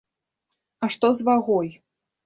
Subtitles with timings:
[0.87, 1.69] А што з вагой?